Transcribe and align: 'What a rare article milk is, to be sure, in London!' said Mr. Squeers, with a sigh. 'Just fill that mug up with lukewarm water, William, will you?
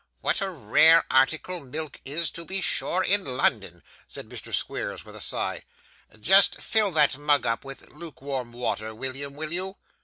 'What 0.21 0.41
a 0.41 0.49
rare 0.49 1.03
article 1.11 1.59
milk 1.59 2.01
is, 2.05 2.31
to 2.31 2.43
be 2.43 2.59
sure, 2.59 3.03
in 3.03 3.23
London!' 3.23 3.83
said 4.07 4.29
Mr. 4.29 4.51
Squeers, 4.51 5.05
with 5.05 5.15
a 5.15 5.21
sigh. 5.21 5.61
'Just 6.19 6.59
fill 6.59 6.89
that 6.93 7.19
mug 7.19 7.45
up 7.45 7.63
with 7.63 7.91
lukewarm 7.91 8.51
water, 8.51 8.95
William, 8.95 9.35
will 9.35 9.53
you? 9.53 9.77